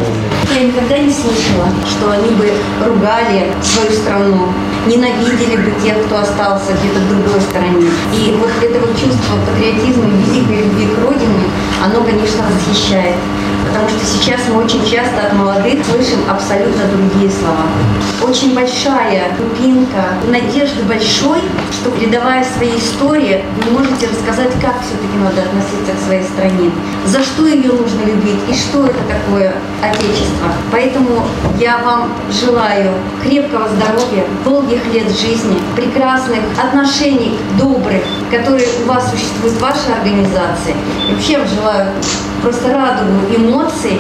[0.56, 2.52] Я никогда не слышала, что они бы
[2.86, 4.48] ругали свою страну,
[4.88, 7.88] ненавидели бы тех, кто остался где-то в другой стране.
[8.14, 11.46] И вот это вот чувство патриотизма великой любви к родине,
[11.84, 13.16] оно, конечно, восхищает.
[13.74, 17.66] Потому что сейчас мы очень часто от молодых слышим абсолютно другие слова.
[18.22, 21.40] Очень большая глубинка, надежды большой,
[21.72, 26.70] что передавая свои истории, вы можете рассказать, как все-таки надо относиться к своей стране,
[27.08, 30.48] за что ее нужно любить и что это такое Отечество.
[30.72, 31.26] Поэтому
[31.60, 39.58] я вам желаю крепкого здоровья, долгих лет жизни, прекрасных отношений, добрых, которые у вас существуют
[39.58, 40.76] в вашей организации.
[41.10, 41.88] И вообще желаю
[42.44, 43.98] просто радугу эмоций,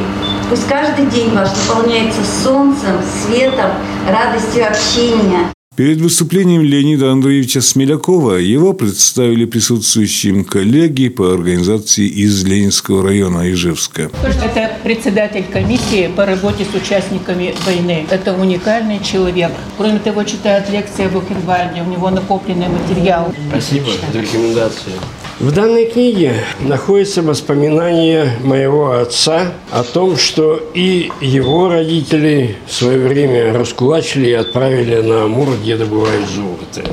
[0.50, 3.72] Пусть каждый день ваш наполняется солнцем, светом,
[4.08, 5.52] радостью общения.
[5.76, 14.12] Перед выступлением Леонида Андреевича Смелякова его представили присутствующим коллеги по организации из Ленинского района Ижевска.
[14.22, 18.06] Это председатель комиссии по работе с участниками войны.
[18.12, 19.52] Это уникальный человек.
[19.78, 23.34] Кроме того, читает лекции о Бухенвальде, у него накопленный материал.
[23.50, 24.94] Спасибо за рекомендацию.
[25.40, 33.00] В данной книге находятся воспоминания моего отца о том, что и его родители в свое
[33.00, 36.84] время раскулачили и отправили на Амур, где добывают золото.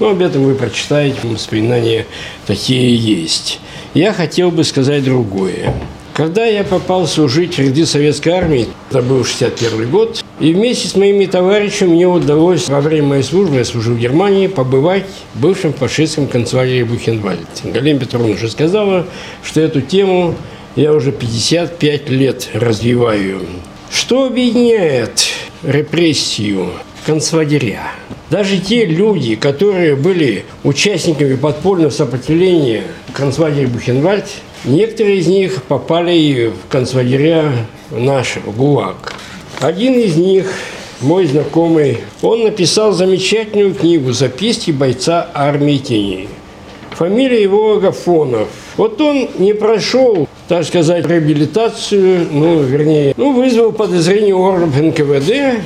[0.00, 2.06] Но об этом вы прочитаете, воспоминания
[2.46, 3.60] такие есть.
[3.94, 5.72] Я хотел бы сказать другое.
[6.12, 10.96] Когда я попал служить в ряды советской армии, это был 61 год, и вместе с
[10.96, 15.72] моими товарищами мне удалось во время моей службы, я служил в Германии, побывать в бывшем
[15.72, 17.46] фашистском концлагере Бухенвальд.
[17.64, 19.06] Галина Петровна уже сказала,
[19.42, 20.34] что эту тему
[20.74, 23.40] я уже 55 лет развиваю.
[23.90, 25.26] Что объединяет
[25.62, 26.70] репрессию
[27.06, 27.82] концлагеря?
[28.30, 32.82] Даже те люди, которые были участниками подпольного сопротивления
[33.14, 34.26] концлагеря Бухенвальд,
[34.66, 37.52] Некоторые из них попали в концлагеря
[37.92, 39.14] наши, в ГУЛАГ.
[39.60, 40.52] Один из них,
[41.00, 46.28] мой знакомый, он написал замечательную книгу «Записки бойца армии теней».
[46.90, 48.48] Фамилия его Агафонов.
[48.76, 55.62] Вот он не прошел, так сказать, реабилитацию, ну, вернее, ну, вызвал подозрение органов НКВД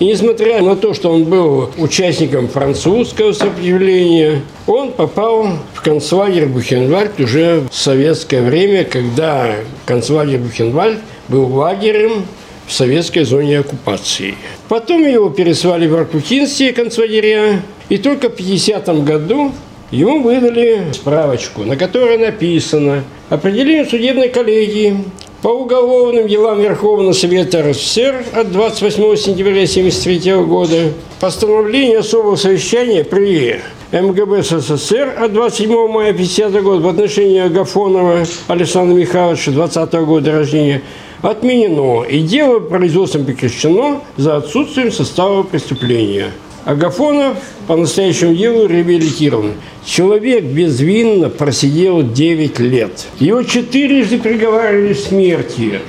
[0.00, 7.20] И несмотря на то, что он был участником французского сопротивления, он попал в концлагерь Бухенвальд
[7.20, 9.54] уже в советское время, когда
[9.86, 10.98] концлагерь Бухенвальд
[11.28, 12.24] был лагерем
[12.68, 14.34] в советской зоне оккупации.
[14.68, 19.52] Потом его переслали в Аркутинские концлагеря, и только в 50 году
[19.90, 24.98] ему выдали справочку, на которой написано «Определение судебной коллегии
[25.40, 33.60] по уголовным делам Верховного Совета РСФСР от 28 сентября 1973 года, постановление особого совещания при
[33.92, 40.82] МГБ СССР от 27 мая 1950 года в отношении Агафонова Александра Михайловича 20 года рождения
[41.22, 46.32] отменено, и дело производством прекращено за отсутствием состава преступления.
[46.64, 49.54] Агафонов по настоящему делу реабилитирован.
[49.86, 53.06] Человек безвинно просидел 9 лет.
[53.20, 55.80] Его четырежды приговаривали к смерти.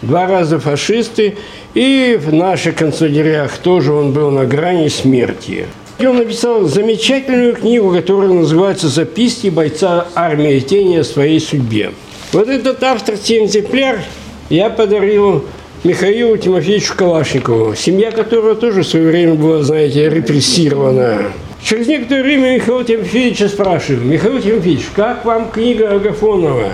[0.00, 1.36] Два раза фашисты,
[1.74, 5.66] и в наших концлагерях тоже он был на грани смерти.
[5.98, 11.90] И он написал замечательную книгу, которая называется «Записки бойца армии тени о своей судьбе».
[12.32, 14.04] Вот этот авторский экземпляр
[14.50, 15.44] я подарил
[15.84, 21.32] Михаилу Тимофеевичу Калашникову, семья которого тоже в свое время была, знаете, репрессирована.
[21.62, 26.72] Через некоторое время Михаил Тимофеевича спрашиваю, Михаил Тимофеевич, как вам книга Агафонова?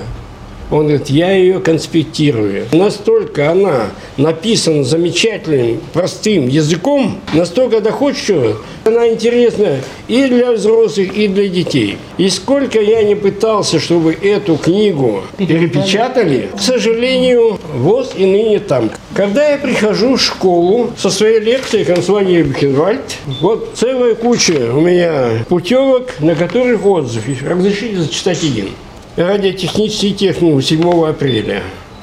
[0.70, 2.66] Он говорит, я ее конспектирую.
[2.72, 11.48] Настолько она написана замечательным, простым языком, настолько доходчиво, она интересна и для взрослых, и для
[11.48, 11.98] детей.
[12.18, 18.90] И сколько я не пытался, чтобы эту книгу перепечатали, к сожалению, ВОЗ и ныне там.
[19.14, 25.44] Когда я прихожу в школу со своей лекцией концлагеря Бухенвальд, вот целая куча у меня
[25.48, 27.24] путевок, на которых отзыв.
[27.42, 28.70] Разрешите зачитать один
[29.16, 31.62] радиотехнический техникум 7 апреля.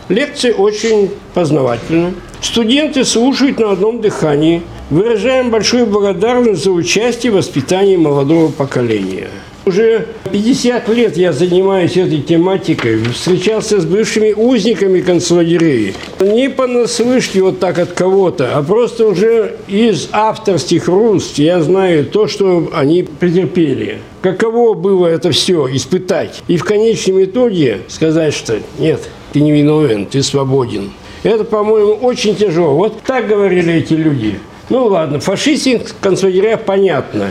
[0.10, 2.14] Лекции очень познавательны.
[2.42, 4.62] Студенты слушают на одном дыхании.
[4.90, 9.30] Выражаем большую благодарность за участие в воспитании молодого поколения.
[9.64, 15.94] Уже 50 лет я занимаюсь этой тематикой, встречался с бывшими узниками концлагерей.
[16.20, 22.28] Не понаслышке вот так от кого-то, а просто уже из авторских руст я знаю то,
[22.28, 24.00] что они претерпели.
[24.22, 26.44] Каково было это все испытать.
[26.48, 29.02] И в конечном итоге сказать, что нет,
[29.34, 30.92] ты не виновен, ты свободен.
[31.24, 32.76] Это, по-моему, очень тяжело.
[32.76, 34.40] Вот так говорили эти люди.
[34.70, 37.30] Ну ладно, фашистских концлагерях понятно.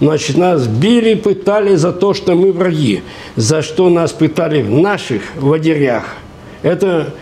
[0.00, 3.02] Значит, нас били, пытали за то, что мы враги.
[3.36, 6.16] За что нас пытали в наших лагерях.
[6.62, 7.12] Это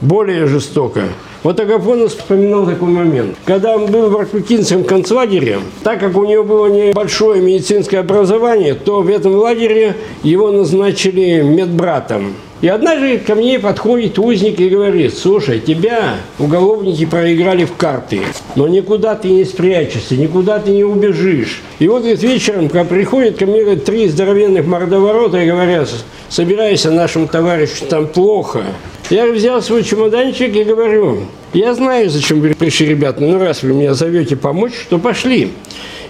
[0.00, 1.02] более жестоко.
[1.44, 3.36] Вот Агафонов вспоминал такой момент.
[3.44, 9.02] Когда он был в Аркутинском концлагере, так как у него было небольшое медицинское образование, то
[9.02, 12.32] в этом лагере его назначили медбратом.
[12.62, 18.22] И однажды ко мне подходит узник и говорит, слушай, тебя уголовники проиграли в карты,
[18.56, 21.60] но никуда ты не спрячешься, никуда ты не убежишь.
[21.78, 25.90] И вот говорит, вечером, когда приходит ко мне говорит, три здоровенных мордоворота и говорят,
[26.30, 28.64] собирайся нашему товарищу, там плохо.
[29.10, 31.18] Я взял свой чемоданчик и говорю,
[31.52, 35.52] я знаю, зачем вы пришли, ребята, ну раз вы меня зовете помочь, то пошли.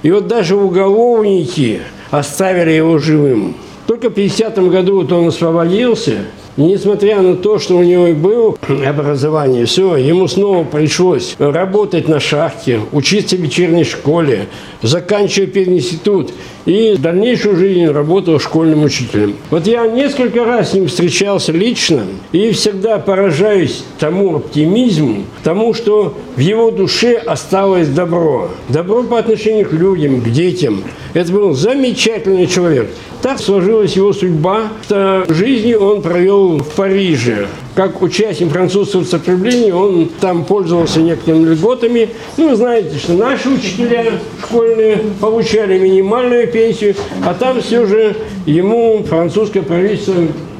[0.02, 1.80] И вот даже уголовники
[2.11, 3.57] оставили его живым.
[3.88, 6.18] Только в 50 году вот он освободился,
[6.57, 12.20] Несмотря на то, что у него и было образование, все, ему снова пришлось работать на
[12.20, 14.46] шахте, учиться в вечерней школе,
[14.80, 16.33] заканчивать пединститут
[16.66, 19.37] и дальнейшую жизнь работал школьным учителем.
[19.50, 26.14] Вот я несколько раз с ним встречался лично и всегда поражаюсь тому оптимизму, тому, что
[26.37, 28.50] в его душе осталось добро.
[28.68, 30.83] Добро по отношению к людям, к детям.
[31.12, 32.88] Это был замечательный человек.
[33.22, 34.68] Так сложилась его судьба.
[34.88, 37.46] В жизни он провел в Париже.
[37.74, 42.10] Как участник французского сопротивления, он там пользовался некоторыми льготами.
[42.37, 46.94] Ну, вы знаете, что наши учителя школьные получали минимальную пенсию,
[47.26, 50.14] а там все же ему французское правительство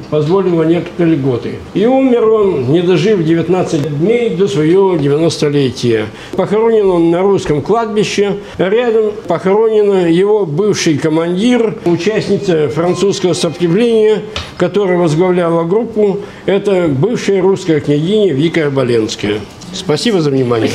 [0.09, 1.55] позволило некоторые льготы.
[1.73, 6.05] И умер он, не дожив 19 дней до своего 90-летия.
[6.35, 8.37] Похоронен он на русском кладбище.
[8.57, 14.23] Рядом похоронена его бывший командир, участница французского сопротивления,
[14.57, 16.19] которая возглавляла группу.
[16.45, 19.39] Это бывшая русская княгиня Вика Оболенская.
[19.73, 20.71] Спасибо за внимание.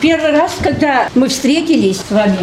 [0.00, 2.38] Первый раз, когда мы встретились с вами,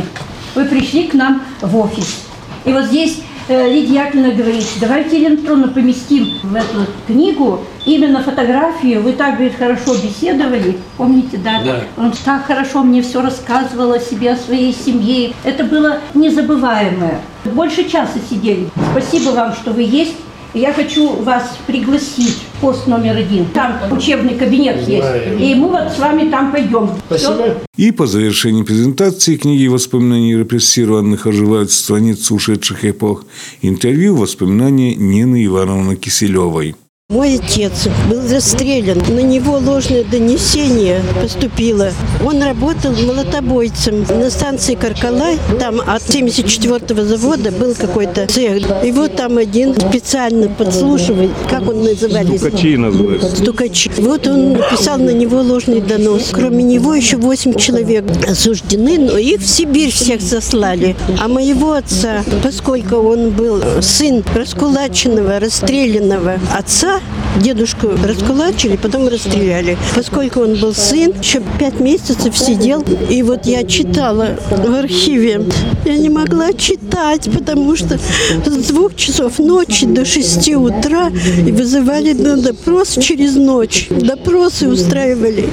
[0.55, 2.21] вы пришли к нам в офис.
[2.63, 3.17] И вот здесь
[3.49, 9.01] Лидия Яковлевна говорит, давайте электронно поместим в эту книгу именно фотографию.
[9.01, 11.63] Вы так, говорит, хорошо беседовали, помните, да?
[11.63, 11.81] Да.
[11.97, 15.33] Он так хорошо мне все рассказывал о себе, о своей семье.
[15.43, 17.21] Это было незабываемое.
[17.45, 18.69] Больше часа сидели.
[18.91, 20.15] Спасибо вам, что вы есть.
[20.53, 23.45] Я хочу вас пригласить в пост номер один.
[23.53, 25.07] Там учебный кабинет есть.
[25.39, 26.89] И мы вот с вами там пойдем.
[27.05, 27.61] Спасибо.
[27.75, 33.25] И по завершении презентации книги воспоминаний репрессированных оживают страницы ушедших эпох.
[33.61, 36.75] Интервью воспоминания Нины Ивановны Киселевой.
[37.11, 38.99] Мой отец был расстрелян.
[39.09, 41.89] На него ложное донесение поступило.
[42.23, 45.39] Он работал молотобойцем на станции Каркалай.
[45.59, 48.63] Там от 74-го завода был какой-то цех.
[48.93, 52.41] Вот там один специально подслушивает, как он назывались?
[52.41, 53.35] Стукачи называются.
[53.37, 53.91] Стукачи.
[53.97, 56.29] Вот он написал на него ложный донос.
[56.31, 60.95] Кроме него еще 8 человек осуждены, но их в Сибирь всех заслали.
[61.19, 66.98] А моего отца, поскольку он был сын раскулаченного, расстрелянного отца,
[67.37, 69.77] дедушку раскулачили, потом расстреляли.
[69.95, 72.83] Поскольку он был сын, еще пять месяцев сидел.
[73.09, 75.41] И вот я читала в архиве.
[75.85, 77.97] Я не могла читать, потому что
[78.45, 83.87] с двух часов ночи до шести утра вызывали на допрос через ночь.
[83.89, 85.47] Допросы устраивали.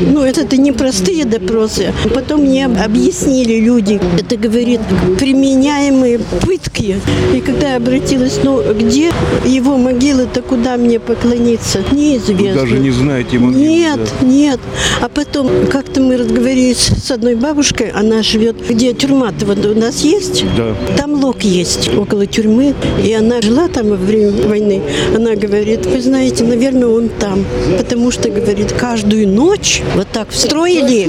[0.00, 1.92] Ну, это не простые допросы.
[2.14, 4.00] Потом мне объяснили люди.
[4.18, 4.80] Это, говорит,
[5.18, 7.00] применяемые пытки.
[7.34, 9.12] И когда я обратилась, ну, где
[9.44, 11.82] его могила-то, куда мне поклониться?
[11.92, 12.44] Неизвестно.
[12.44, 13.62] Вы даже не знаете могилу?
[13.62, 14.60] Нет, нет.
[15.00, 20.02] А потом как-то мы разговорились с одной бабушкой, она живет, где тюрьма-то вот у нас
[20.02, 20.44] есть?
[20.56, 20.74] Да.
[20.96, 24.82] Там лог есть около тюрьмы, и она жила там во время войны.
[25.14, 27.44] Она говорит, вы знаете, наверное, он там,
[27.78, 31.08] потому что, говорит, каждую ночь вот так встроили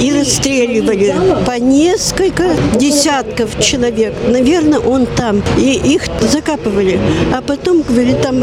[0.00, 1.14] и расстреливали
[1.46, 2.44] по несколько
[2.78, 4.14] десятков человек.
[4.28, 5.42] Наверное, он там.
[5.58, 6.98] И их закапывали.
[7.32, 8.42] А потом, говорит, там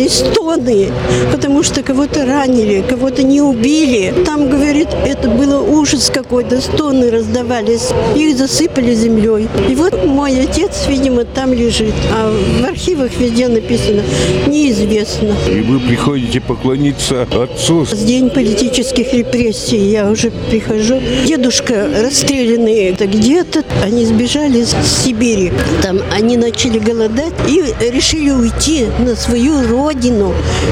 [0.00, 0.88] раздавались стоны,
[1.32, 4.12] потому что кого-то ранили, кого-то не убили.
[4.24, 7.88] Там, говорит, это было ужас какой-то, стоны раздавались.
[8.16, 9.48] Их засыпали землей.
[9.68, 11.94] И вот мой отец, видимо, там лежит.
[12.12, 14.02] А в архивах везде написано
[14.46, 15.34] «неизвестно».
[15.48, 17.84] И вы приходите поклониться отцу.
[17.84, 21.00] С день политических репрессий я уже прихожу.
[21.26, 23.64] Дедушка расстрелянный это где-то.
[23.82, 24.74] Они сбежали с
[25.04, 25.52] Сибири.
[25.82, 29.89] Там они начали голодать и решили уйти на свою родину.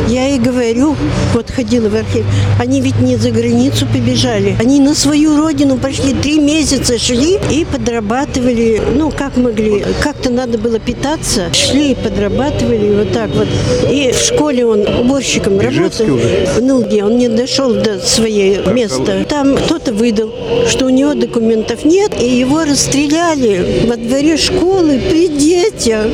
[0.08, 0.96] Я ей говорю,
[1.34, 2.24] вот ходила в архив,
[2.58, 4.56] они ведь не за границу побежали.
[4.60, 9.84] Они на свою родину пошли, три месяца шли и подрабатывали, ну, как могли.
[10.02, 11.52] Как-то надо было питаться.
[11.52, 13.48] Шли и подрабатывали вот так вот.
[13.90, 16.06] И в школе он уборщиком работал.
[16.56, 17.04] В Нылге.
[17.04, 19.24] Он не дошел до своей места.
[19.28, 20.32] Там кто-то выдал,
[20.68, 26.06] что у него документов нет, и его расстреляли во дворе школы при детях.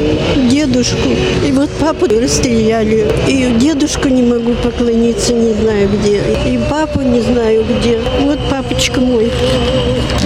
[0.50, 1.10] Дедушку.
[1.46, 2.93] И вот папу расстреляли.
[3.28, 6.22] И дедушку не могу поклониться, не знаю где.
[6.46, 7.98] И папу не знаю где.
[8.20, 9.30] Вот папочка мой.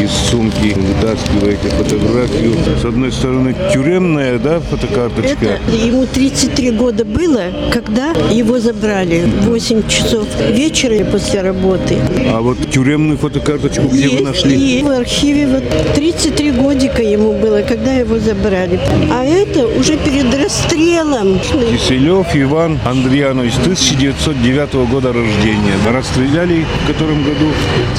[0.09, 2.55] Из сумки вытаскиваете фотографию.
[2.81, 5.45] С одной стороны тюремная, да, фотокарточка?
[5.45, 9.25] Это ему 33 года было, когда его забрали.
[9.43, 11.99] 8 часов вечера после работы.
[12.33, 14.79] А вот тюремную фотокарточку где Есть, вы нашли?
[14.79, 18.81] И в архиве вот 33 годика ему было, когда его забрали.
[19.11, 21.39] А это уже перед расстрелом.
[21.41, 25.75] Киселев Иван Андреянович, 1909 года рождения.
[25.93, 27.53] Расстреляли в котором году?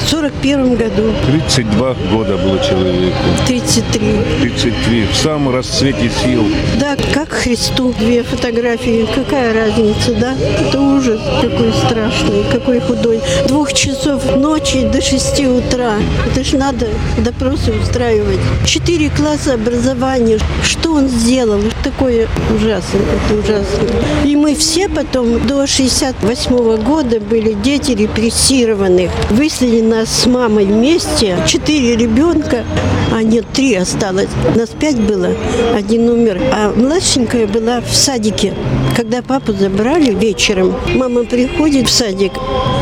[0.04, 1.12] В 41 году.
[1.26, 3.16] 32 года было человеку.
[3.46, 4.00] 33.
[4.40, 5.06] 33.
[5.12, 6.44] В самом расцвете сил.
[6.78, 7.94] Да, как Христу.
[7.98, 9.06] Две фотографии.
[9.14, 10.34] Какая разница, да?
[10.34, 13.20] Это ужас какой страшный, какой худой.
[13.46, 15.94] Двух часов ночи до шести утра.
[16.26, 16.86] Это ж надо
[17.18, 18.38] допросы устраивать.
[18.64, 20.38] Четыре класса образования.
[20.62, 21.60] Что он сделал?
[21.82, 23.88] Такое ужасное, это ужасно.
[24.24, 29.10] И мы все потом до 68 года были дети репрессированных.
[29.30, 31.36] Выслали нас с мамой вместе.
[31.46, 32.64] Четыре ребенка,
[33.12, 34.28] а нет, три осталось.
[34.54, 35.28] Нас пять было,
[35.74, 36.40] один умер.
[36.52, 38.54] А младшенькая была в садике.
[38.96, 42.32] Когда папу забрали вечером, мама приходит в садик,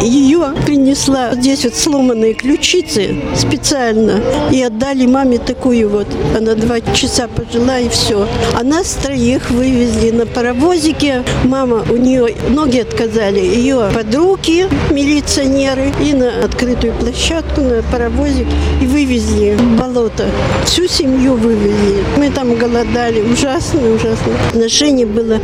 [0.02, 6.06] ее принесла здесь вот сломанные ключицы специально и отдали маме такую вот.
[6.36, 8.26] Она два часа пожила и все.
[8.54, 11.24] А нас троих вывезли на паровозике.
[11.44, 13.40] Мама, у нее ноги отказали.
[13.40, 18.46] Ее подруги, милиционеры, и на открытую площадку, на паровозик,
[18.80, 20.26] и вывезли в болото.
[20.64, 22.04] Всю семью вывезли.
[22.16, 23.20] Мы там голодали.
[23.20, 24.32] Ужасно, ужасно.
[24.50, 25.40] Отношение было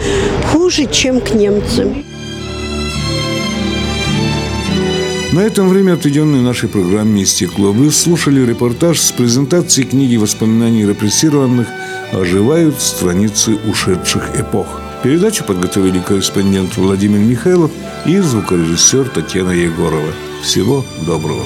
[0.55, 2.05] хуже, чем к немцам.
[5.33, 7.73] На этом время, отведенное нашей программе, истекло.
[7.73, 11.67] Вы слушали репортаж с презентацией книги воспоминаний репрессированных
[12.13, 14.81] «Оживают страницы ушедших эпох».
[15.03, 17.73] Передачу подготовили корреспондент Владимир Михайлов
[18.07, 20.13] и звукорежиссер Татьяна Егорова.
[20.41, 21.43] Всего доброго.